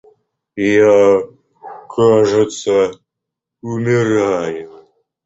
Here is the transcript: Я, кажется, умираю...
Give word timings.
Я, 0.65 1.21
кажется, 1.87 2.89
умираю... 3.61 4.87